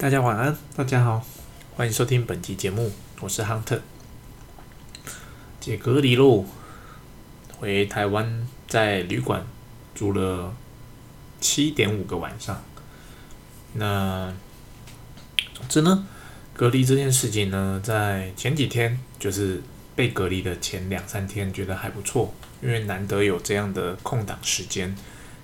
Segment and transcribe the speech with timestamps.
[0.00, 1.22] 大家晚安，大家好，
[1.76, 3.80] 欢迎收听本期节目，我是 Hunter。
[5.60, 6.46] 解隔离喽，
[7.58, 9.44] 回台湾在旅馆
[9.94, 10.54] 住了
[11.38, 12.62] 七点五个晚上。
[13.74, 14.32] 那
[15.52, 16.06] 总之呢，
[16.54, 19.62] 隔离这件事情呢，在前几天就是
[19.94, 22.32] 被隔离的前两三天，觉得还不错，
[22.62, 24.96] 因为难得有这样的空档时间，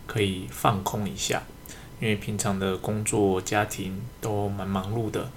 [0.07, 1.43] 可以放空一下。
[1.99, 5.31] 因为平常的工作、家庭都蛮忙碌的，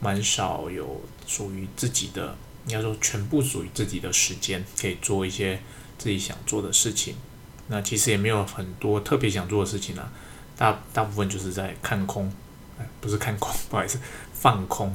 [0.00, 5.60] 蛮少有属于自己的，应该说全部属于自己的时间，可以做一些
[5.96, 7.14] 自己想做的事情。
[7.68, 10.10] 那其实也没有很多特别想做的事情啊，
[10.56, 12.30] 大大部分就是在看空，
[12.78, 14.00] 哎，不是看空， 不好意思，
[14.32, 14.94] 放空，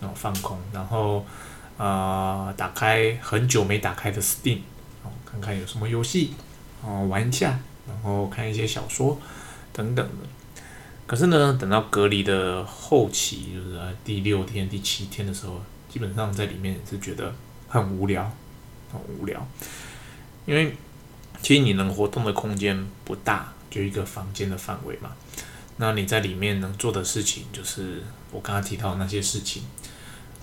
[0.00, 1.24] 然后放空，然后
[1.76, 4.58] 呃，打开很久没打开的 Steam，
[5.04, 6.34] 哦，看看有什么游戏，
[6.82, 9.16] 哦，玩一下，然后看一些小说
[9.72, 10.28] 等等的。
[11.08, 17.34] 可是呢，等到隔离的后期，就是第六天、第七天的时候，基本上在里面是觉得
[17.66, 18.30] 很无聊，
[18.92, 19.48] 很无聊。
[20.44, 20.76] 因为
[21.40, 25.12] 其实你能活动的空间不大，就一个房间的范围嘛。
[25.78, 29.62] 那你在里面能做的事情，就是我刚刚提到那些事情。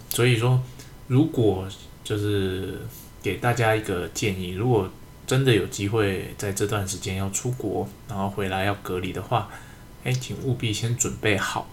[0.09, 0.59] 所以说，
[1.08, 1.67] 如果
[2.04, 2.82] 就是
[3.22, 4.89] 给大家一个建议，如果
[5.28, 9.48] 真的有机会在这段时间要出国，然后回来要隔离的话，
[10.06, 11.67] 哎，请务必先准备好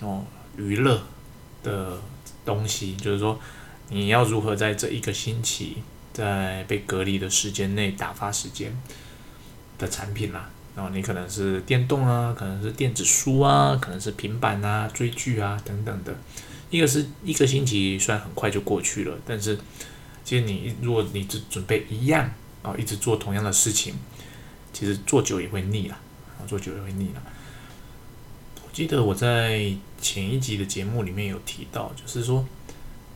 [0.00, 0.24] 哦，
[0.56, 1.02] 娱乐
[1.62, 1.98] 的
[2.44, 3.40] 东西，就是说
[3.88, 5.78] 你要如何在这一个星期
[6.12, 8.78] 在被隔离的时间内打发时间
[9.78, 10.50] 的产品啦。
[10.76, 16.14] 然后你可能是电动啊，可能是电子书啊，可能是平板啊，追剧啊等等的。
[16.70, 19.58] 一个是一个星期虽然很快就过去了，但是
[20.22, 22.30] 其实你如果你只准备一样
[22.62, 23.94] 啊，一直做同样的事情，
[24.72, 25.98] 其实做久也会腻了
[26.38, 27.22] 啊，做久也会腻了。
[28.72, 32.44] 记得我在前一集的节目里面有提到，就是说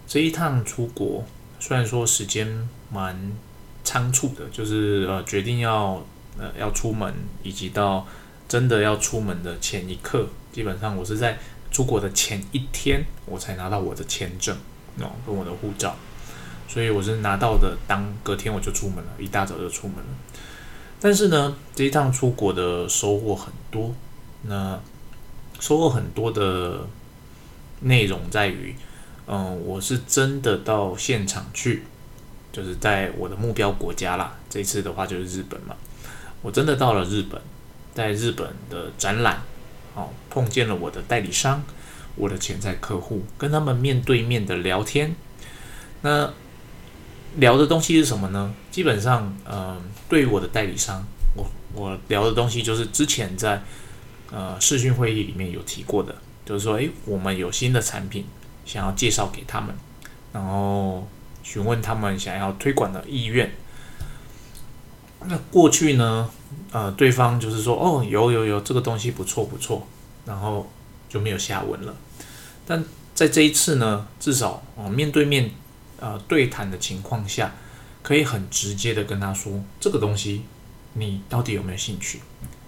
[0.07, 1.25] 这一趟出国，
[1.61, 3.33] 虽然说时间蛮
[3.85, 6.05] 仓促的，就是呃决定要
[6.37, 8.07] 呃要出门，以及到
[8.49, 11.39] 真的要出门的前一刻，基本上我是在
[11.71, 14.57] 出国的前一天，我才拿到我的签证
[14.99, 15.97] 哦，跟我的护照，
[16.69, 20.11] 所以我是拿到的当隔天我就出门了，一大早就出门了。
[21.01, 23.95] 但是呢，这一趟出国的收获很多，
[24.43, 24.81] 那。
[25.65, 26.87] 收获很多的
[27.81, 28.77] 内容在于，
[29.27, 31.85] 嗯，我是真的到现场去，
[32.53, 34.35] 就是在我的目标国家啦。
[34.51, 35.75] 这次的话就是日本嘛，
[36.43, 37.41] 我真的到了日本，
[37.95, 39.41] 在日本的展览，
[39.95, 41.65] 哦，碰见了我的代理商，
[42.17, 45.17] 我的潜在客户，跟他们面对面的聊天。
[46.03, 46.31] 那
[47.37, 48.55] 聊的东西是什么呢？
[48.71, 51.03] 基本上，嗯，对于我的代理商，
[51.35, 53.63] 我我聊的东西就是之前在。
[54.37, 56.13] 呃，视讯会议里面有提过的，
[56.45, 58.27] 就是说，诶，我们有新的产品
[58.67, 59.73] 想要介绍给他们，
[60.33, 61.07] 然后
[61.45, 63.55] 询问他们想要推广的意愿。
[65.27, 66.29] 那过去呢，
[66.73, 69.87] 呃，对方就是说，哦，有有有，这个东西不错不错，
[70.27, 70.69] 然后
[71.09, 71.95] 就没有下文了。
[72.67, 72.85] 但
[73.15, 75.53] 在这一次呢，至少哦，面对面
[76.01, 77.55] 呃对谈的情况下，
[78.03, 80.43] 可以很直接的跟他说，这个东西
[80.95, 82.19] 你到底有没有兴趣？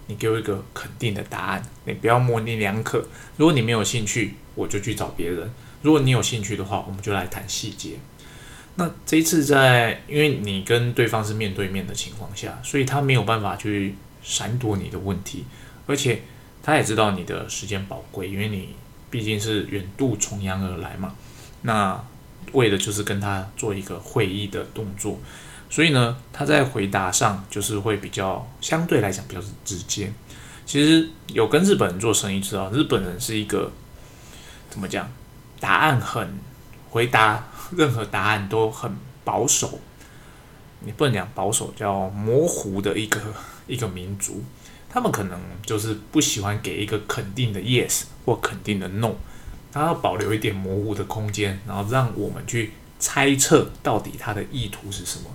[0.07, 3.05] 你给我一个肯定的答案，你不要模棱两可。
[3.35, 5.47] 如果你没有兴趣，我就去找别人；
[5.81, 7.91] 如果你有兴趣的话，我们就来谈细节。
[8.75, 15.45] 那这一次在，因为你跟对方是面对面的情况下，所以他没有办法去闪躲你的问题，
[15.85, 16.21] 而且
[16.63, 18.75] 他也知道你的时间宝贵，因为你
[19.09, 21.15] 毕竟是远渡重洋而来嘛。
[21.63, 22.01] 那
[22.53, 25.19] 为的就是跟他做一个会议的动作。
[25.69, 30.11] 所以呢，他在回答上就是会比较相对来讲比较直接。
[30.65, 33.71] 其实有跟日本人做生意知道，日本人是一个
[34.69, 35.09] 怎么讲，
[35.59, 36.39] 答案很
[36.89, 38.91] 回答任何答案都很
[39.23, 39.79] 保守。
[40.81, 43.19] 你不能讲保守，叫模糊的一个
[43.65, 44.43] 一个民族。
[44.89, 49.11] 他们可能就是不喜欢给一个肯定的 yes 或肯定的 no，
[49.71, 55.25] 他要保留一点模糊的空间，然后让我们去猜测到底他的意图是什么。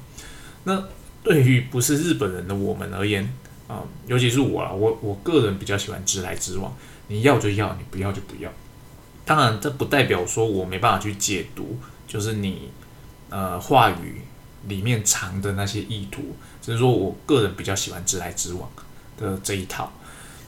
[0.65, 0.83] 那
[1.23, 3.33] 对于不是日本人的我们而言
[3.69, 6.77] 啊，尤其是我啊，我我个人比较喜欢直来直往，
[7.09, 8.51] 你要就要，你不要就不要。
[9.25, 11.79] 当然，这不代表说我没办法去解读，
[12.09, 12.71] 就是你
[13.31, 14.23] 呃话语
[14.67, 18.69] 里面藏的那些意图，只是说我个人比较喜欢直来直往
[19.17, 19.93] 的这一套。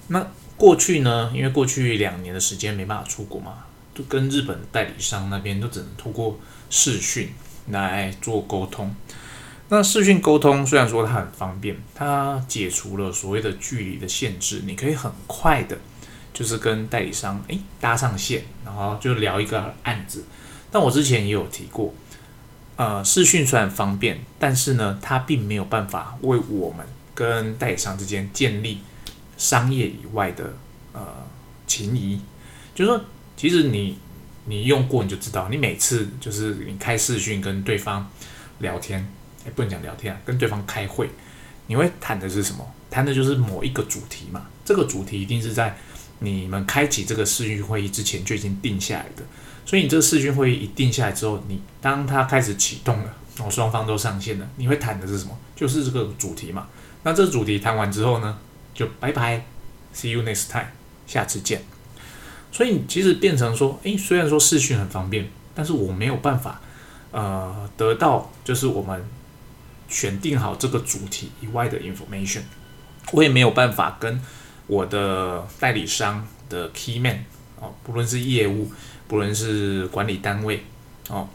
[0.08, 0.26] 那
[0.56, 3.64] 过去呢，因为过去两年的时间没办法出国嘛，
[3.94, 6.38] 就跟日本代理商那边都只能通过
[6.68, 7.30] 视讯
[7.68, 8.94] 来做沟通。
[9.68, 15.78] 那视讯沟通虽然说它很方便，它解除了所谓的距离的限制，你可以很快的
[16.34, 20.24] 就是跟代理商诶搭上线，然后就聊一个案子。
[20.70, 21.94] 但我之前也有提过，
[22.76, 28.80] 呃，视讯虽然方便，但是呢，它并没有办法为我们跟代理商之间建立
[29.36, 30.52] 商业以外的
[30.92, 31.00] 呃
[31.66, 32.20] 情谊。
[32.74, 33.00] 就是说，
[33.36, 33.98] 其实你
[34.46, 38.08] 你用过你就知道，你每次就是你开视讯跟对方
[38.58, 39.06] 聊天，
[39.46, 41.08] 哎，不能讲聊天啊，跟对方开会，
[41.66, 42.64] 你会谈的是什么？
[42.90, 44.46] 谈的就是某一个主题嘛。
[44.64, 45.76] 这个主题一定是在
[46.20, 49.22] 你们开启这个视讯会议之前就已经定下来的。
[49.66, 55.36] 所以你这个视讯会议一定下来之后，你当它开始启动了，哦，双方都上线了，你会谈的是什么？
[55.56, 56.68] 就是这个主题嘛。
[57.02, 58.38] 那这主题谈完之后呢，
[58.72, 59.44] 就拜拜
[59.94, 60.68] ，see you next time，
[61.06, 61.73] 下次见。
[62.54, 66.60] 所以其实变成说，诶，虽然说视讯很方便，但是我没有办法，
[67.10, 69.04] 呃，得到就是我们
[69.88, 72.42] 选定好这个主题以外的 information，
[73.10, 74.20] 我也没有办法跟
[74.68, 77.24] 我的代理商的 key man
[77.60, 78.70] 哦，不论是业务，
[79.08, 80.62] 不论是管理单位
[81.08, 81.28] 哦，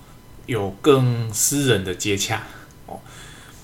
[0.46, 2.44] 有更私人的接洽
[2.86, 2.98] 哦，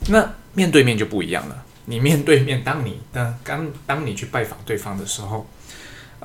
[0.09, 1.63] 那面对面就不一样了。
[1.85, 5.47] 你面对面，当你当刚当你去拜访对方的时候。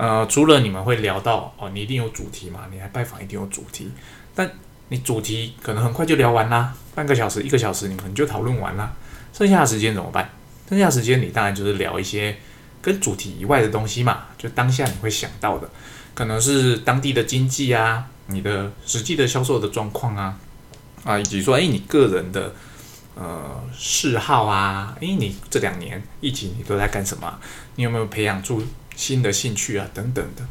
[0.00, 2.61] 呃，除了你们会聊到哦，你一定有主题嘛？
[2.73, 3.91] 你来拜访一定有主题，
[4.35, 4.50] 但
[4.88, 8.91] 你主题可能很快就聊完啦，半个小时、一个小时，你们就讨论完啦。
[9.35, 10.31] 剩下的时间怎么办？
[10.70, 12.35] 剩下的时间你当然就是聊一些
[12.81, 15.69] 跟主题以外的东西嘛，就当下你会想到的，
[16.14, 20.38] 可能是当地的经济啊，你的实际的销售的状况啊，
[21.05, 22.55] 啊，以及说，哎，你个人的
[23.17, 27.38] 呃嗜好啊，哎，你这两年疫情你都在干什么？
[27.75, 28.64] 你有没有培养出？
[29.00, 30.47] 新的兴趣啊，等等的，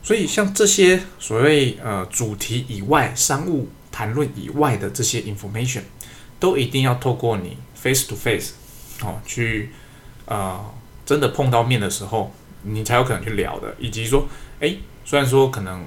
[0.00, 5.82] 所以像这些所谓呃主题以外、商务谈论以外的这些 information，
[6.38, 8.52] 都一定要透过你 face to face
[9.02, 9.70] 哦去
[10.26, 10.72] 呃
[11.04, 12.32] 真的碰到面的时候，
[12.62, 13.74] 你才有可能去聊的。
[13.80, 14.28] 以及说，
[14.60, 15.84] 哎，虽然说可能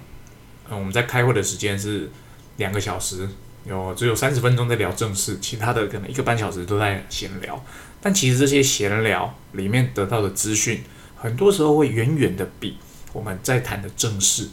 [0.70, 2.12] 嗯我们在开会的时间是
[2.58, 3.26] 两个小时，
[3.64, 7.64] 有只有三十分钟在聊正事，其他的可能一个半小时都在闲聊，
[8.02, 10.84] 但其实这些闲聊里面得到的资讯。
[11.22, 12.78] 很多时候会远远的比
[13.14, 14.50] 我们在谈的正事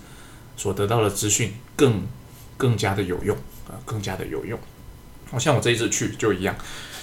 [0.54, 2.06] 所得到的资讯更
[2.58, 3.34] 更加的有用
[3.66, 4.58] 啊，更加的有用。
[5.30, 6.54] 好像我这一次去就一样，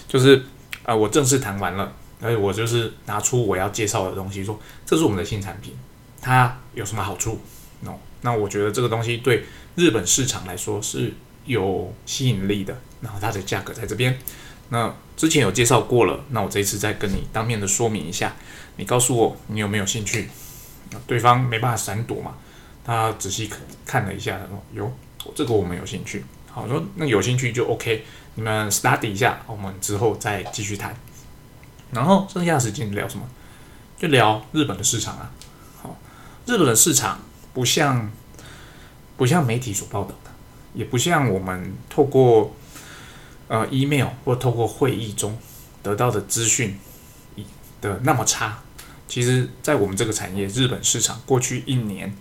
[0.08, 0.44] 就是
[0.84, 5.74] 啊，我正式谈完了，而我就是拿出我要介绍的东西，说这是我们的新产品，
[6.22, 7.40] 它有什么好处？
[7.84, 7.92] 喏，
[8.22, 9.46] 那我觉得这个东西对
[9.76, 11.14] 日本市场来说是
[11.46, 14.20] 有吸引力的，然后它的价格在这边。
[14.70, 18.36] 那之前有介绍过了，那我这一次再跟你当面的说明一下。
[18.77, 20.30] 你告诉我你有没有兴趣？
[21.07, 22.36] 对方没办法闪躲嘛，
[22.83, 23.50] 他仔细
[23.86, 24.94] 看了一下，他说有，
[25.33, 26.24] 这个我们有兴趣。
[26.50, 28.06] 好，说那有兴趣就 OK，
[28.36, 30.95] 你们 study 一下，我们之后再继续谈。
[31.92, 33.27] 然后剩下的时间聊什么？
[33.98, 35.31] 就聊日本的市场啊。
[35.81, 35.98] 好，
[36.45, 37.19] 日本的市场
[37.54, 38.10] 不像
[39.18, 40.31] 不像媒体所报道的，
[40.74, 42.56] 也不像我们透过
[43.48, 45.38] 呃 email 或透过会议中
[45.81, 46.80] 得到的资讯
[47.81, 48.60] 的那么差。
[49.07, 52.13] 其实，在我们这个产业，日本市场过去一年，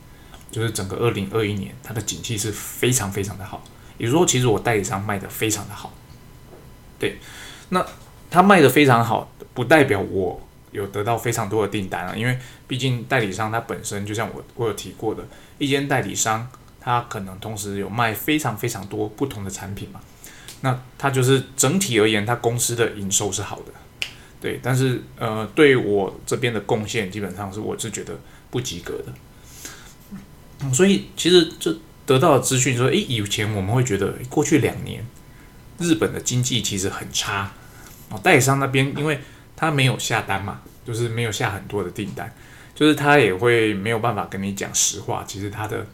[0.50, 3.64] 就是整个二零二一年，它的景气是非常非常的好。
[3.96, 5.92] 也就是说，其实我代理商卖的非常的好。
[6.98, 7.18] 对，
[7.70, 7.84] 那
[8.30, 10.40] 他卖的非常好，不代表我
[10.72, 12.14] 有得到非常多的订单啊。
[12.14, 15.26] 因为毕竟代理商他本身，就像我我有提过的，
[15.58, 16.48] 一间代理商，
[16.80, 20.00] 他可能同时有卖非常非常多不同的产品嘛。
[20.60, 23.72] 那他就是整体而言，他公司的营收是好的。
[24.44, 28.14] 对，但是呃，对我这边的贡献基本上是我是觉得
[28.50, 31.74] 不及格的，所以其实这
[32.04, 35.02] 得到的资讯说，诶，以前我们会觉得过去两年
[35.78, 37.50] 日本的经济其实很差，
[38.10, 39.18] 哦，代理商那边因为
[39.56, 42.30] 他没有下单嘛，就是没有下很多的订单，
[42.74, 45.86] 就是他也会没有办法跟你讲实话，其实他的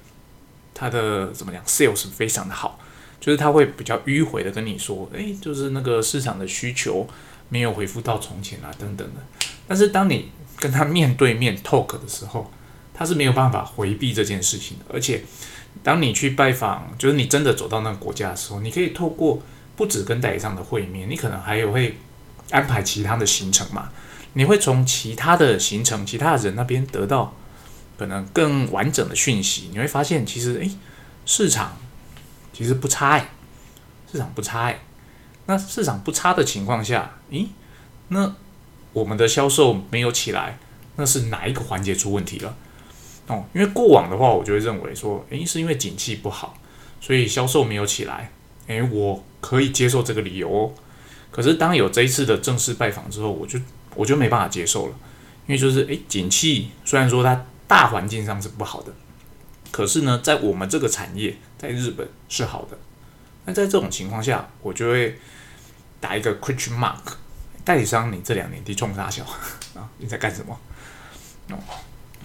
[0.75, 2.81] 他的怎么讲，sales 非常的好，
[3.21, 7.09] 就是他会比较迂回的跟你说，诶，就是那个市场的需求。
[7.51, 9.21] 没有回复到从前啊，等等的。
[9.69, 12.51] 但是当你跟他面对面 talk 的时候，
[12.95, 14.85] 他是没有办法回避这件事情的。
[14.93, 15.23] 而且，
[15.83, 19.43] 当你去拜访，就是你真的走到那个国家的时候，你可以透过
[19.77, 21.99] 不止跟代理商的会面，你可能还有会
[22.51, 23.91] 安排其他的行程嘛。
[24.35, 27.35] 你会从其他的行程、其他的人那边得到
[27.99, 29.71] 可能更完整的讯息。
[29.73, 30.71] 你会发现，其实诶，
[31.27, 31.77] 市场
[32.53, 33.27] 其实不差诶，
[34.13, 34.79] 市场不差诶。
[35.51, 37.49] 那市场不差的情况下，咦，
[38.07, 38.33] 那
[38.93, 40.57] 我们的销售没有起来，
[40.95, 42.57] 那是哪一个环节出问题了？
[43.27, 46.57] 哦，因为过往的话，我就会认为说，诶，是因为景气不好，
[47.01, 48.31] 所以销售没有起来。
[48.69, 50.73] 诶，我可以接受这个理由哦。
[51.33, 53.59] 可是当有这一次的正式拜访之后，我就
[53.97, 54.93] 我就没办法接受了，
[55.49, 58.93] 因为就是诶，景气虽然说它大环境上是不好的。
[59.73, 62.79] 可是呢，在我们这个产业，在日本是好的。
[63.47, 65.19] 那在这种情况下，我就会
[66.01, 66.99] 打一个 question mark，
[67.65, 69.25] 代理商，你这两年的冲啥小
[69.77, 69.89] 啊？
[69.99, 70.59] 你在干什么？
[71.51, 71.59] 哦，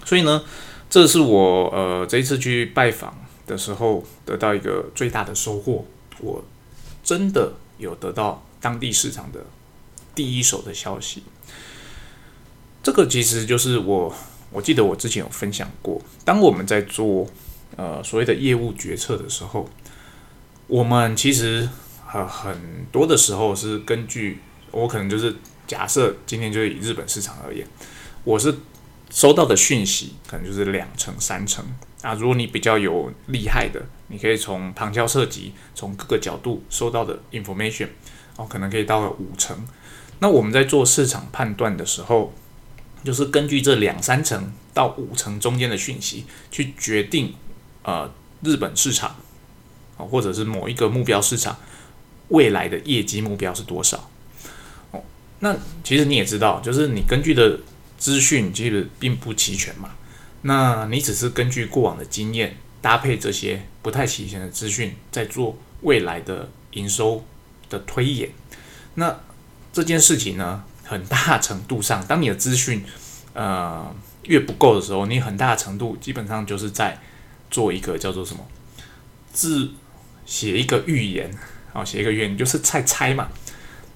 [0.04, 0.42] 所以呢，
[0.88, 3.16] 这是我呃这一次去拜访
[3.46, 5.84] 的时候得到一个最大的收获。
[6.20, 6.42] 我
[7.04, 9.44] 真的有得到当地市场的
[10.14, 11.22] 第一手的消息。
[12.82, 14.14] 这个其实就是我。
[14.52, 17.26] 我记得我之前有分享过，当我们在做
[17.76, 19.68] 呃所谓的业务决策的时候，
[20.68, 21.68] 我们其实
[22.16, 24.38] 呃很多的时候是根据
[24.70, 27.66] 我可能就是假设今天就是以日本市场而言，
[28.24, 28.54] 我是
[29.10, 31.62] 收到的讯息可能就是两成三成
[32.00, 32.14] 啊。
[32.14, 37.88] 如果你比较有厉害的，你可以从旁敲侧击，从各个角度收到的 information
[38.36, 39.66] 哦，可能可以到五成。
[40.20, 42.32] 那我们在做市场判断的时候。
[43.04, 47.32] 就是根据这两三层到五层中间的讯息去决定，
[47.84, 48.10] 呃，
[48.42, 49.14] 日本市场
[49.96, 51.56] 啊，或者是某一个目标市场
[52.28, 54.10] 未来的业绩目标是多少？
[54.90, 55.02] 哦，
[55.40, 57.58] 那其实你也知道，就是你根据的
[57.98, 59.90] 资讯其实并不齐全嘛。
[60.42, 67.24] 那你只是根据过往的经验搭配这些不太齐全的资讯，在做未来的营收
[67.68, 68.30] 的推演。
[68.94, 69.18] 那
[69.72, 70.64] 这件事情呢？
[70.88, 72.84] 很大程度上，当你的资讯
[73.32, 73.92] 呃
[74.22, 76.96] 越不够的时候，你很大程度基本上就是在
[77.50, 78.46] 做一个叫做什么
[79.32, 79.72] 字
[80.24, 81.36] 写一个预言
[81.76, 83.28] 啊，写一个预言就是猜猜嘛，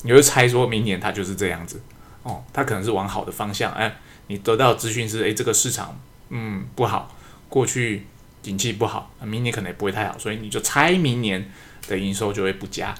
[0.02, 1.80] 你就猜说明年它就是这样子
[2.22, 3.96] 哦，它可能是往好的方向，哎，
[4.26, 7.16] 你得到资讯是哎这个市场嗯不好，
[7.48, 8.06] 过去
[8.42, 11.50] 景气不好，明年可能也不会太好，所以你就猜明年
[11.88, 12.94] 的营收就会不佳。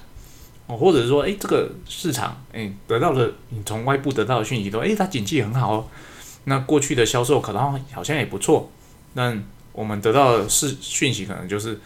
[0.67, 5.87] 哦或者是说，哎，这个市场，哎，得到的你从外部得到的讯息都，哎，它景气很好哦。
[6.45, 8.71] 那过去的销售可能好像也不错。
[9.13, 9.37] 那
[9.71, 11.79] 我们得到的是讯息，可能就是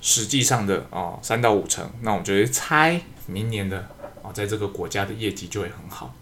[0.00, 1.88] 实际上的啊，三到五成。
[2.02, 3.88] 那我们就猜明年的
[4.22, 6.14] 哦，在这个国家的业绩就会很好。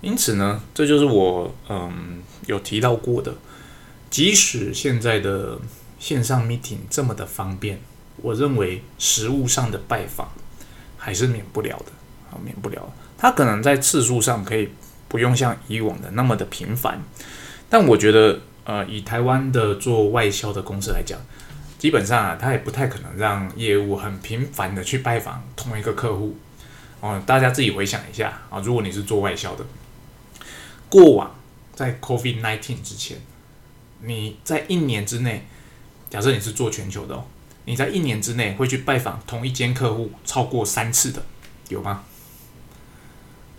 [0.00, 3.34] 因此呢，这就是我嗯有提到过的，
[4.10, 5.58] 即使现在的
[5.98, 7.80] 线上 meeting 这么的方便，
[8.16, 10.28] 我认为实物上的拜访。
[11.02, 11.92] 还是免不了的
[12.30, 12.92] 啊，免不了。
[13.16, 14.68] 它可能在次数上可以
[15.08, 17.02] 不用像以往的那么的频繁，
[17.70, 18.38] 但我觉得，
[18.70, 21.18] 呃，以台湾的做外销的公司来讲，
[21.76, 26.36] 基本上啊，他也不太可能让业务很频繁的去拜访同一个客户。
[27.00, 29.66] 哦，大家自己回想一下啊，如果你是做外销的，
[30.88, 31.34] 过往
[31.74, 33.18] 在 COVID-19 之前，
[34.02, 35.44] 你在一年之内，
[36.08, 37.24] 假设你是做全球的哦。
[37.64, 41.20] 你在一年之内会去拜访同一间客户超过三次的，
[41.70, 42.04] 有吗？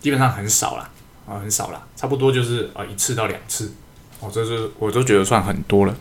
[0.00, 0.90] 基本上很少啦，
[1.26, 3.74] 啊，很少啦，差不多就是啊一次到两次，
[4.22, 5.94] 哦，这是我都觉得算很多了。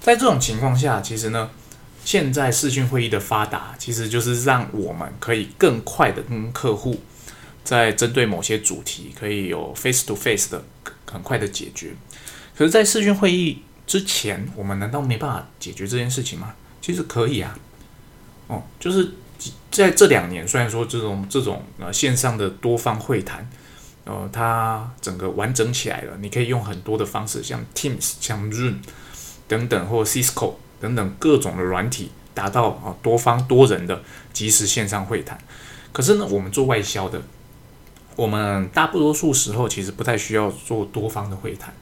[0.00, 1.50] 在这种情况下，其实呢，
[2.04, 7.00] 现在视讯会议的发达，其实就是让我们可以更快的跟客户
[7.64, 10.64] 在针对某些主题，可以有 face to face 的
[11.10, 11.90] 很快的解决。
[12.56, 16.54] 可是，在视讯会议之前，我们难道没办法解决这件事情吗？
[16.80, 17.58] 其实可以啊，
[18.46, 19.12] 哦，就是
[19.70, 23.48] 在这两年，虽然说这种这种呃线上的多方会谈，
[24.08, 28.76] 呃，它整个完整起来了，你可以用很多的方式，像 Teams、像 Zoom
[29.46, 35.38] 等等，或 Cisco 等等各种的软体，达到啊多方多人的即时线上会谈。
[35.92, 37.20] 可是呢，我们做外销的，
[38.16, 41.74] 我们大多数时候其实不太需要做多方的会谈，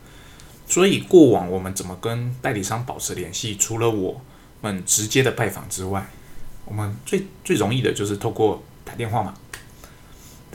[0.66, 3.56] 所以过往我们怎么跟代理商保持联系？
[3.56, 4.20] 除了我。
[4.62, 6.04] 们直接的拜访之外，
[6.64, 9.34] 我们最最容易的就是透过打电话嘛，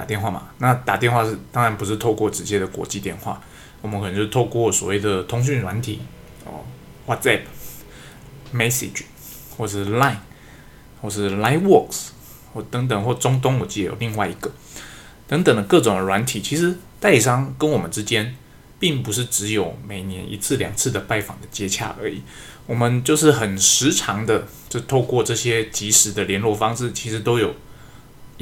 [0.01, 0.49] 打电话嘛。
[0.57, 3.39] 那打电话是当然不是透过直接的国际电话，
[3.83, 5.99] 我们可能就是透过所谓的通讯软体
[6.43, 6.65] 哦
[7.05, 7.41] ，WhatsApp、
[8.51, 9.03] Message
[9.55, 10.17] 或是 Line
[11.03, 12.07] 或是 LineWorks
[12.51, 14.51] 或等等或中东我记得有另外一个
[15.27, 18.35] 等等的各种的软体，其实代理商跟我们之间
[18.79, 22.23] 并不是只有每年一次两次的拜访的接洽而已。
[22.65, 27.53] 我们就是很时常的，就透过这些及时的联络方式，其实都有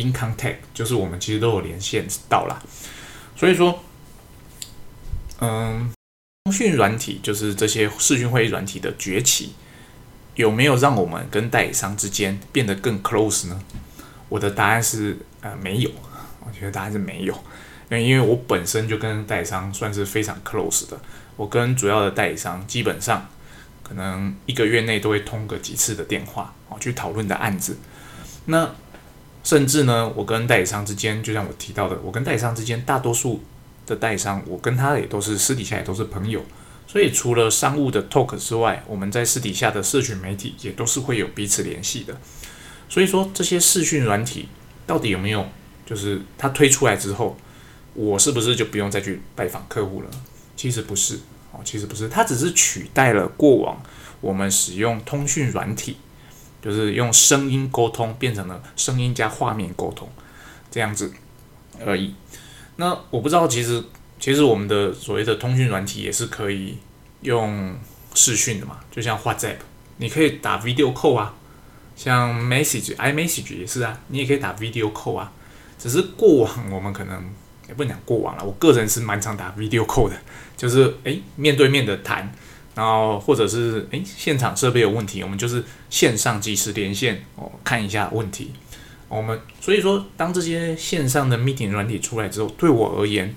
[0.02, 2.62] in contact，就是我们其实都有连线到啦。
[3.36, 3.84] 所以说，
[5.40, 5.92] 嗯，
[6.46, 9.54] 通讯软体就是这些视讯会议软体的崛起，
[10.36, 13.62] 有没有让我们跟代理商之间变得更 close 呢？
[14.30, 15.92] 我的答案是呃没有，
[16.46, 17.34] 我觉得答案是没有，
[17.90, 21.00] 因为因为我本身就跟代理商算是非常 close 的，
[21.36, 23.30] 我跟主要的代理商基本上。
[23.82, 27.76] 可能一个月内都会通个几次的电话哦，去讨论的案子。
[28.46, 28.70] 那
[29.44, 33.42] 甚至呢，我跟代理商之间，就像我提到的，我跟代理商之间，大多数
[33.88, 36.44] 的代理商，我跟他也都是私底下也都是朋友，
[36.86, 42.16] 所以除了商务的 talk 之外，我们在私底下的社群媒体也都是会有彼此联系的。
[42.90, 44.50] 所以说这些视讯软体
[44.86, 45.48] 到底有没有，
[45.86, 47.38] 就是它推出来之后，
[47.94, 50.10] 我是不是就不用再去拜访客户了？
[50.56, 51.20] 其实不是
[51.52, 53.82] 哦，其实不是，它只是取代了过往
[54.22, 55.98] 我们使用通讯软体，
[56.62, 60.10] 就是用声音沟通，变成了声音加画面沟通
[60.70, 61.12] 这样子
[61.86, 62.14] 而已。
[62.76, 63.84] 那我不知道，其实
[64.20, 66.78] 其实我们的所谓的通讯软体也是可以
[67.22, 67.76] 用
[68.14, 69.58] 视讯的嘛，就像 WhatsApp，
[69.98, 71.34] 你可以打 video call 啊。
[71.96, 75.30] 像 message iMessage 也是啊，你也可以打 video call 啊。
[75.78, 77.22] 只是过往我们可能
[77.68, 80.16] 也不能讲过往了，我个人是蛮常打 video call 的，
[80.56, 82.34] 就是诶面对面的谈，
[82.80, 88.54] 然后或者是诶现场设备有问题，我们就是线上即时连线哦看一下问题。
[89.10, 93.36] 我们所以说，当这些线上的 meeting 软体出来之后，对我而言，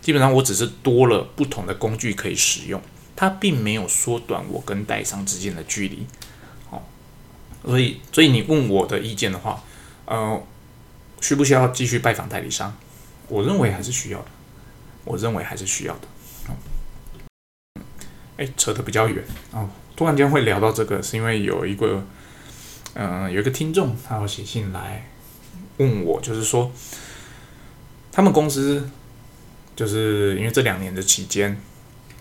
[0.00, 2.80] 基本上我只是多了不同的工具可以使用，
[3.16, 6.06] 它并没有缩短我跟代商之间的距离。
[7.64, 9.64] 所以，所以你问我的意见的话，
[10.04, 10.40] 呃，
[11.20, 12.72] 需不需要继续拜访代理商？
[13.26, 14.26] 我认为还是需要的。
[15.02, 16.02] 我认为还是需要的。
[18.36, 19.68] 哎，扯得比较远哦。
[19.96, 22.04] 突然间会聊到这个，是因为有一个，
[22.94, 25.08] 嗯，有一个听众他要写信来
[25.78, 26.70] 问我，就是说，
[28.12, 28.88] 他们公司
[29.74, 31.56] 就是因为这两年的期间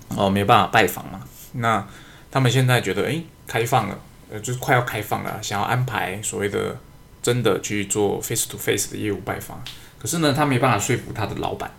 [0.09, 1.21] 哦没办法拜访嘛，
[1.53, 1.87] 那
[2.31, 3.99] 他们现在觉得哎开放了。
[4.27, 6.75] 呃，就是快要开放了，想要安排所谓的
[7.21, 9.63] 真的去做 face to face 的业务拜访，
[9.99, 11.69] 可是呢，他没办法说服他的老板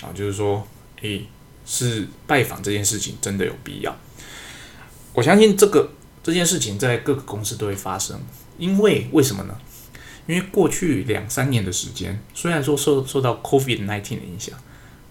[0.00, 0.64] 啊，就是说，
[1.00, 1.26] 诶，
[1.66, 3.94] 是拜访这件事情真的有必要。
[5.12, 5.90] 我相信这个
[6.22, 8.18] 这件事情在各个公司都会发生，
[8.56, 9.58] 因为为什么呢？
[10.26, 14.58] 因为过去两三年的时间，虽然说受受到 COVID nineteen 的影响，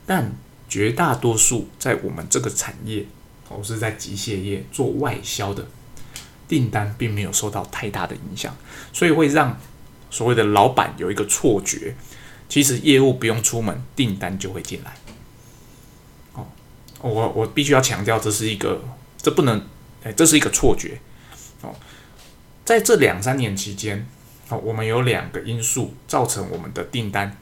[0.06, 0.34] 但
[0.68, 3.06] 绝大多数在我们这个产业，
[3.50, 5.68] 哦，是在机械业做外销的。
[6.48, 8.56] 订单并没有受到太大的影响，
[8.94, 9.60] 所以会让
[10.12, 11.96] 所谓的老板有一个错觉，
[12.48, 14.96] 其实业务不用出门，订单就会进来。
[17.10, 18.82] 我我必须要强调，这是一个，
[19.18, 19.62] 这不能，
[20.04, 21.00] 哎，这是一个错觉。
[21.62, 21.74] 哦，
[22.64, 24.08] 在这两三年期间，
[24.50, 27.36] 哦，我们有两个因素造成我们的订单，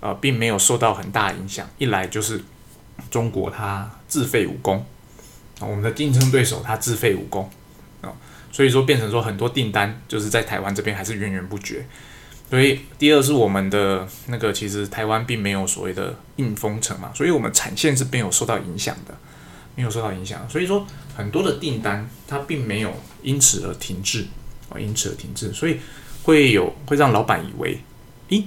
[0.00, 1.68] 呃，并没有受到很大影响。
[1.78, 2.42] 一来就是
[3.10, 4.84] 中国它自废武功，
[5.60, 7.50] 啊，我们的竞争对手它自废武功。
[8.02, 8.12] 啊
[8.52, 11.84] 所以说变成说很多订单就是在台湾这边还是源源不绝。
[12.48, 19.14] 所以第二是我们的那个其实台湾并没有所谓的硬封城嘛，所以我们产线是没有受到影响的，
[19.74, 20.48] 没有受到影响。
[20.48, 24.26] 所以说很多的订单它并没有因此而停滞
[24.70, 25.78] 啊，因此而停滞，所以
[26.22, 27.80] 会有会让老板以为，
[28.28, 28.44] 咦，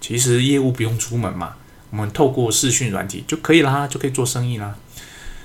[0.00, 1.56] 其实业务不用出门嘛，
[1.90, 4.76] 我们透过视讯软体就可以啦，就可以做生意啦。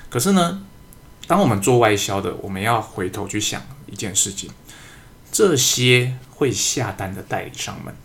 [0.10, 0.64] 可是呢，
[1.28, 3.62] 当我们做外销的，我们要回头去想。
[3.88, 4.50] 一件事情，
[5.32, 7.96] 这些会下单的代理商们，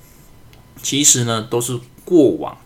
[0.82, 2.56] 其实呢都是过往，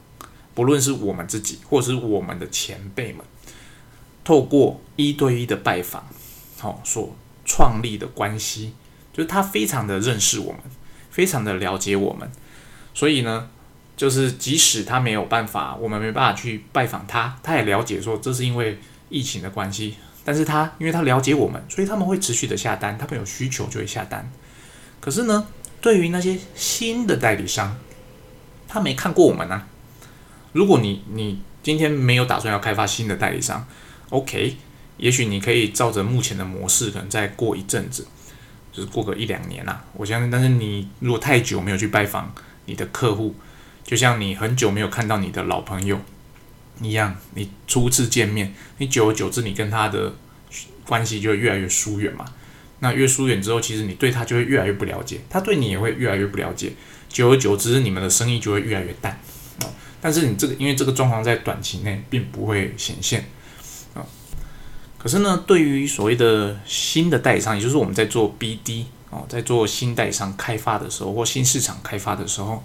[0.54, 3.24] 不论是我们自己或者是我们的前辈们，
[4.22, 6.06] 透过一对一的拜访，
[6.58, 8.74] 好所创立的关系，
[9.12, 10.60] 就是他非常的认识我们，
[11.10, 12.30] 非常的了解我们，
[12.92, 13.48] 所以呢，
[13.96, 19.96] 就是即使他没有办法，我们没办法去拜访他，他也了解说这是因为疫情的关系。
[20.26, 24.26] 但是他因为他了解我们，所以他们会持续的下单，他们有需求就会下单。
[24.98, 25.46] 可是呢，
[25.84, 27.76] 对于那些新的代理商，
[28.66, 29.68] 他没看过我们啊。
[30.54, 33.68] 如果你你今天没有打算要开发新的代理商
[34.08, 34.56] ，OK，
[34.96, 38.06] 也许你可以照着目前的模式，可能再过一阵子，
[38.72, 39.84] 就是过个一两年啦。
[39.92, 43.34] 我相信，但是你如果太久没有去拜访你的客户，
[43.84, 46.00] 就像你很久没有看到你的老朋友。
[46.80, 50.14] 一样，你初次见面，你久而久之，你跟他的
[50.86, 52.24] 关系就越来越疏远嘛。
[52.84, 56.74] 那越疏远之后，其实你对他就会越来越不了解，他对你也会越来越不了解。
[57.08, 59.18] 久而久之，你们的生意就会越来越淡。
[60.02, 63.24] 但是你这个，因为这个状况在短期内并不会显现
[63.94, 64.04] 啊。
[64.98, 72.62] 可是呢，对于所谓的新的代理商，也就是我们在做 BD 哦，在做新代理商开发的时候，或新市场开发的时候。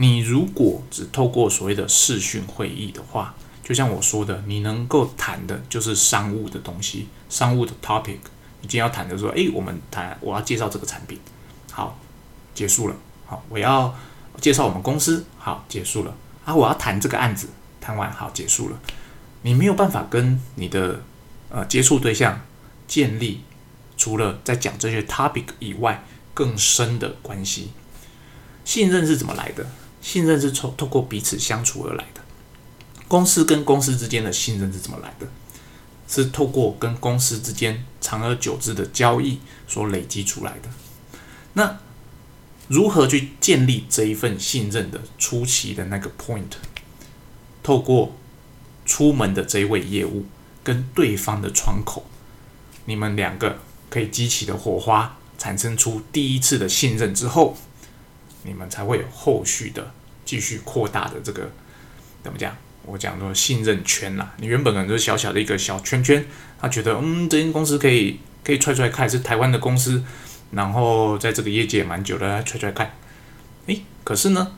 [0.00, 3.34] 你如果只透过所谓的视讯会议的话，
[3.64, 8.18] 就像我说的，你能够谈的就是商务的东西，商务的 topic。
[8.60, 11.18] 你今天要谈的说，诶，我们谈，我要介绍这个产品，
[11.70, 11.98] 好，
[12.54, 12.96] 结束了。
[13.26, 13.94] 好，我要
[14.40, 16.14] 介绍我们公司，好，结束了。
[16.44, 17.48] 啊，我要谈这个案子，
[17.80, 18.78] 谈完好，结束了。
[19.42, 21.00] 你没有办法跟你的
[21.50, 22.40] 呃接触对象
[22.86, 23.42] 建立
[23.96, 27.70] 除了在讲这些 topic 以外更深的关系。
[28.64, 29.64] 信任是怎么来的？
[30.00, 32.20] 信任是从透过彼此相处而来的。
[33.06, 35.26] 公司跟公司之间的信任是怎么来的？
[36.08, 40.70] 是透过跟公司之间长而久之的交易所累积出来的。
[41.52, 41.78] 那
[42.68, 46.56] 如何去建立这一份信任的初期的那个 point？
[47.62, 48.16] 透过
[48.86, 50.24] 出门的这一位业务
[50.64, 52.06] 跟对方的窗口，
[52.86, 53.58] 你们两个
[53.90, 57.56] 可以激起的火花，产生出第一次的信任之后，
[58.44, 59.92] 你们才会有后续的
[60.24, 61.50] 继续扩大的这个
[62.22, 62.56] 怎么讲？
[62.88, 64.34] 我讲说信任圈啦。
[64.38, 66.24] 你原本可能就是小小的一个小圈圈，
[66.60, 70.02] 他觉得嗯，这间公司可以可以踹踹看，是台湾的公司。
[70.50, 72.90] 然后在这个业界蛮久的，揣揣看，
[73.66, 74.52] 诶，可是呢，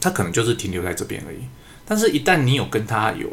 [0.00, 1.38] 他可能就是停留在这边而已。
[1.86, 3.30] 但是，一旦你有跟他有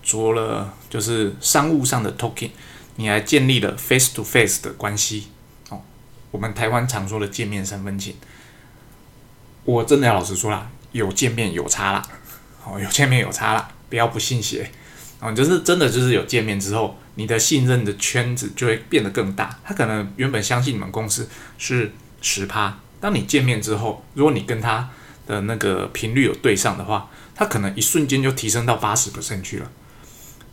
[0.00, 2.50] 做了就是商务上的 talking，
[2.94, 5.26] 你还建立了 face to face 的关系，
[5.70, 5.82] 哦，
[6.30, 8.14] 我们台湾常说的见面三分情，
[9.64, 12.02] 我真的要老实说啦，有见面有差啦，
[12.70, 14.70] 哦，有见面有差啦，不要不信邪。
[15.20, 19.58] 哦，就是真的，就是有见面之后，你的信任的圈子就会变得更大。
[19.64, 24.88] 他可能原本相信你们公司是十趴，当你见面之后，如果你跟他
[25.26, 29.70] 的那个频率有对上的话，他可能一瞬间就提升到八十 percent 去了。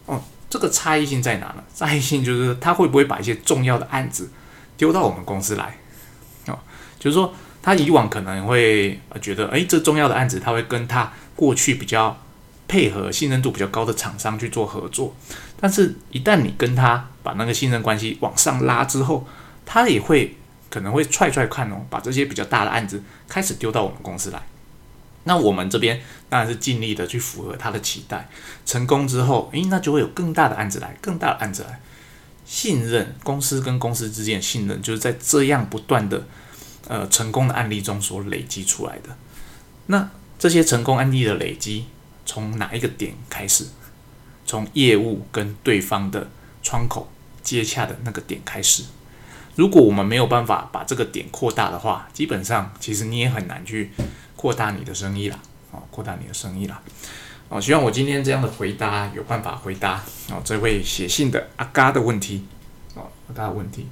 [0.08, 1.64] 哦，这个差异性在哪呢？
[1.76, 4.32] 差异性就是他会不会把一些重要的案子
[4.78, 5.78] 丢到我们公司来？
[6.48, 6.58] 哦，
[6.98, 12.18] 就是说他以往可能会觉得，哎，这重要的案子他会跟他过去比较。
[12.68, 15.16] 配合信任度比较高的厂商去做合作，
[15.62, 19.24] 但是，一旦你跟他把那个信任关系往上拉之后，
[19.68, 20.36] 他也会
[20.68, 24.42] 可能会踹踹看哦，把这些比较大的案子开始丢到我们公司来。
[25.26, 28.28] 那我们这边当然是尽力的去符合他的期待，
[28.66, 31.80] 成功之后，诶，那就会有更大的案子来，更大的案子来。
[32.46, 36.26] 信任公司跟公司之间的信任，就是在这样不断的
[36.88, 39.16] 呃成功的案例中所累积出来的。
[39.86, 41.86] 那这些成功案例的累积。
[42.28, 43.68] 从哪一个点开始？
[44.48, 46.28] 从业务跟对方的
[46.64, 47.12] 窗口
[47.44, 48.84] 接洽的那个点开始。
[49.56, 53.92] 如果我们没有办法把这个点扩大的话，基本上其实你也很难去
[54.36, 55.40] 扩大你的生意啦。
[55.70, 56.82] 哦，扩大你的生意啦。
[57.48, 62.44] 哦，希望我今天这样的回答有办法回答哦这位写信的阿嘎的问题。
[62.96, 63.88] 哦，阿嘎的问题。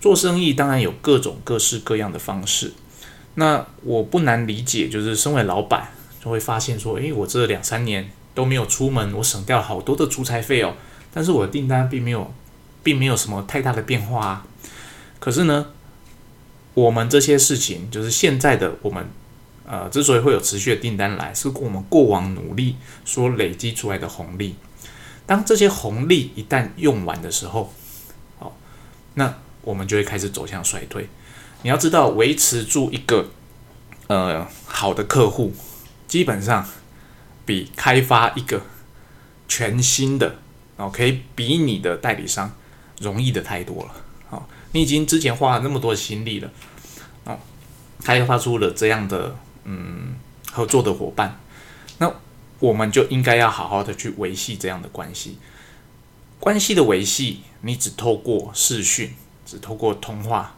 [0.00, 2.72] 做生意当然有各种各式各样的方式。
[3.36, 5.88] 那我不难理解，就是身为老板。
[6.18, 10.74] 就会发现说，诶，我这两三年都没有出门，我省掉好多的出差费哦。
[11.14, 12.34] 但是我的订单并没有，
[12.82, 14.46] 并没有什么太大的变化啊。
[15.20, 15.68] 可是呢，
[16.74, 19.06] 我们这些事情，就是现在的我们，
[19.64, 24.56] 呃，之所以会有持续的订单来，是我们过往努力所累积出来的红利。
[25.24, 27.72] 当这些红利一旦用完的时候，
[28.40, 28.56] 好，
[29.14, 31.08] 那我们就会开始走向衰退。
[31.66, 33.28] 你要知道，维持住一个
[34.06, 35.52] 呃好的客户。
[36.06, 36.64] 基本上
[37.44, 38.62] 比开发一个
[39.48, 40.36] 全新的
[40.76, 42.54] 哦，可以比你的代理商
[43.00, 43.90] 容易的太多了。
[44.30, 46.48] 好，你已经之前花了那么多心力了，
[47.24, 47.36] 哦，
[48.04, 50.14] 开发出了这样的嗯
[50.52, 51.40] 合作的伙伴，
[51.98, 52.08] 那
[52.60, 55.38] 我们就应该要好好的去维系这样的关系。
[56.38, 59.12] 关系的维系，你只透过视讯，
[59.44, 60.55] 只透过通话，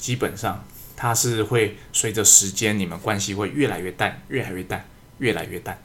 [0.00, 0.64] 基本上。
[1.02, 4.84] 它是会随着时间，你们关系会越来越淡，越来越淡，
[5.16, 5.82] 越来越淡。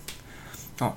[0.79, 0.93] 哦，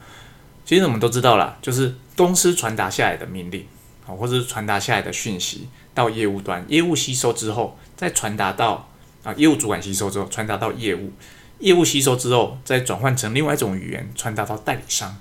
[0.65, 3.65] 其实我们都知道了，就是公司传达下来的命令，
[4.07, 8.91] 哦，或者是传达下来的讯息到业务端，业务吸收之后，再传达到
[9.23, 11.13] 啊，业务主管吸收之后，传达到业务，
[11.61, 15.17] 业务吸收之后，再转换成另外一种语言，传达到代理商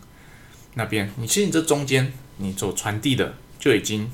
[0.73, 1.11] 那边。
[1.17, 4.09] 你其实你这中间你所传递的就已经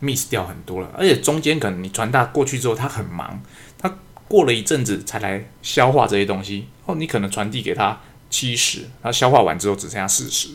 [0.00, 3.42] miss 掉很多了，而且中间可能你传达过去之后，他很忙。
[3.78, 3.94] 他
[4.28, 6.68] 过了一阵子才来消化这些东西。
[6.84, 10.50] 哦，你可能传递给他七十，他消化完之后只剩下四十，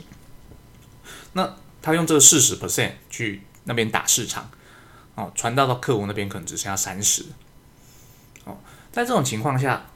[1.34, 4.50] 那他用这个四十 percent 去那边打市场
[5.16, 7.26] 哦，传达到客户那边可能只剩下三十。
[8.46, 8.58] 哦，
[8.92, 9.88] 在这种情况下，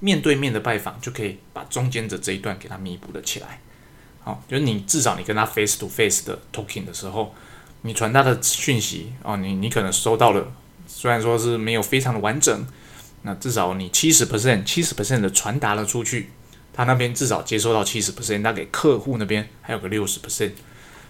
[0.00, 3.60] 面对面的拜访就可以把中间的这一段给他弥补了起来，
[4.20, 7.34] 好，就是你至少你跟他 face to face 的 talking 的时候，
[7.82, 10.52] 你传达的讯息哦，你你可能收到了。
[10.86, 12.66] 虽然说是没有非常的完整，
[13.22, 16.30] 那至少你七十 percent 七十 percent 的传达了出去，
[16.72, 20.52] 他那边至少接收到七十 percent，那给客户那边还有个六十 percent。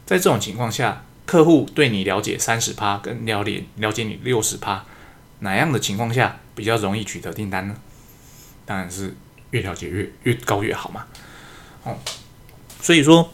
[0.07, 4.85] 在这种情况下，客户对你了解三十趴，跟了解了解你六十趴，
[5.41, 7.77] 哪样的情况下比较容易取得订单呢？
[8.65, 9.15] 当然是
[9.51, 11.07] 越了解越越高越好嘛。
[11.85, 11.97] 哦，
[12.81, 13.33] 所以说，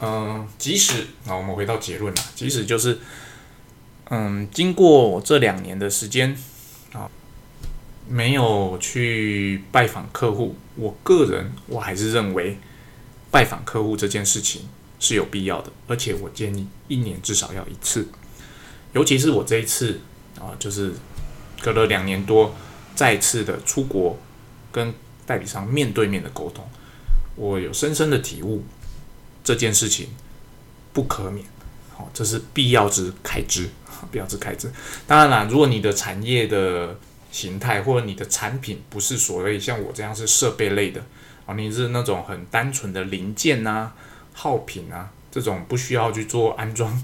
[0.00, 2.98] 嗯，即使那我们回到结论了，即使就是。
[4.10, 6.34] 嗯，经过这两年的时间
[6.94, 7.10] 啊，
[8.08, 12.56] 没有去拜访客户，我个人我还是认为
[13.30, 14.62] 拜访客户这件事情
[14.98, 18.08] 是有必要的，而且我建议一年至少要一次。
[18.94, 20.00] 尤其是我这一次
[20.40, 20.94] 啊，就是
[21.60, 22.54] 隔了两年多，
[22.94, 24.18] 再次的出国
[24.72, 24.94] 跟
[25.26, 26.66] 代理商面对面的沟通，
[27.36, 28.64] 我有深深的体悟，
[29.48, 30.08] 这件事情
[30.92, 31.42] 不可免，
[31.94, 33.70] 好，这是必要之开支，
[34.12, 34.70] 必要之开支。
[35.06, 36.98] 当然啦，如果你的产业的
[37.32, 41.02] 形态或者你的产品不是所谓像我这样是设备类的
[41.46, 43.94] 啊，你是那种很单纯的零件啊、
[44.34, 47.02] 耗品啊这种不需要去做安装。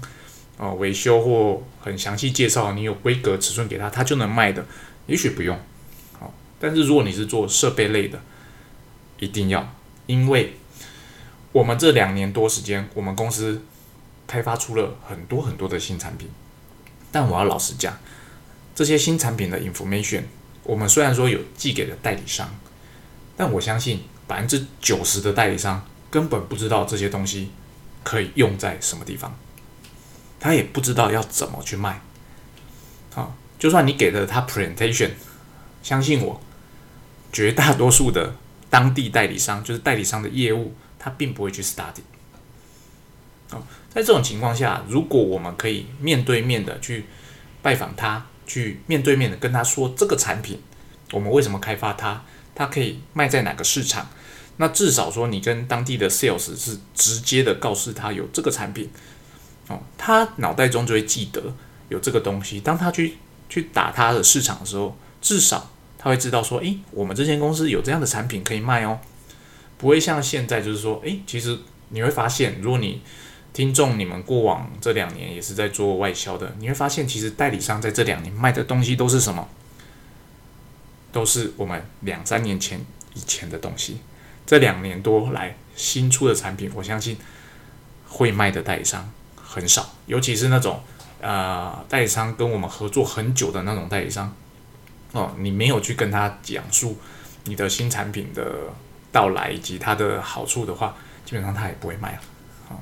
[0.57, 4.63] 哦， 维修或很详细介绍，你有规格尺寸给他，他就能卖的，
[5.07, 5.59] 也许不用。
[6.19, 8.21] 好，但是如果你是做设备类的，
[9.19, 9.67] 一定要，
[10.05, 10.53] 因为
[11.55, 13.63] 我们这两年多时间，我们公司
[14.27, 16.29] 开发出了很多很多的新产品。
[17.13, 17.97] 但我要老实讲，
[18.75, 20.23] 这些新产品的 information，
[20.63, 22.53] 我们虽然说有寄给了代理商，
[23.37, 27.51] 但我相信百分之九十的代理商根本不知道这些东西
[28.03, 29.33] 可以用在什么地方。
[30.37, 32.01] 他也不知道要怎么去卖，
[33.13, 35.11] 好，就算你给了他 presentation，
[35.81, 36.41] 相信我，
[37.31, 38.35] 绝大多数的
[38.69, 40.73] 当地代理商，就是代理商的业务，
[41.05, 42.01] 他并不会去 study。
[43.51, 43.61] 哦，
[43.93, 47.05] 在这种情况下，如果我们可以面对面的去
[47.61, 50.59] 拜访他，去面对面的跟他说这个产品，
[51.11, 52.23] 我们为什么开发它，
[52.55, 54.09] 它可以卖在哪个市场，
[54.57, 58.89] 那至少说你跟当地的 sales 是直接的告诉他有这个产品。
[59.67, 61.53] 哦，他脑袋中就会记得
[61.89, 62.59] 有这个东西。
[62.59, 68.99] 当他去去打他的市场的时候，至少他会知道说，诶，我们这间公司有这样的产品可以卖哦。
[69.77, 71.57] 不会像现在就是说，诶，其实
[71.89, 73.01] 你会发现，如果你
[73.53, 79.47] 听众你们过往这两年也是在做外销的，你会发现，其实代理商在这两年卖的东西都是什么？
[81.11, 82.79] 都是我们两三年前
[83.13, 83.99] 以前的东西。
[84.45, 87.17] 这两年多来新出的产品，我相信
[88.07, 89.09] 会卖的代理商。
[89.35, 90.81] 很少，尤其是那种
[91.21, 94.35] 呃代理商跟我们合作很久的那种代理商
[95.13, 96.97] 哦，你没有去跟他讲述
[97.45, 98.53] 你的新产品的
[99.15, 102.19] 到来以及它的好处的话，基本上它也不会卖了。
[102.67, 102.81] 好，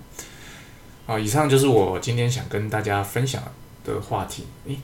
[1.06, 3.44] 好，以上就是我今天想跟大家分享
[3.86, 4.48] 的话题。
[4.66, 4.80] 诶，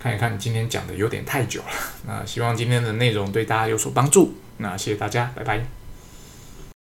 [0.00, 1.68] 看一看今天讲的有点太久了，
[2.08, 4.34] 那希望今天的内容对大家有所帮助。
[4.56, 5.79] 那谢谢大家，拜拜。